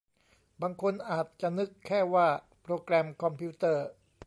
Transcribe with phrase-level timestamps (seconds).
[0.61, 2.27] บางคนอาจจะนึกแค่ว่า
[2.61, 3.87] โปรแกรมคอมพิวเตอร์